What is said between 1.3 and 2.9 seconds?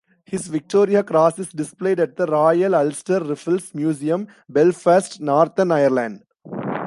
is displayed at The Royal